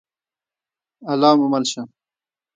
الله 1.11 1.31
مو 1.39 1.47
مل 1.53 1.63
شه؟ 1.71 1.81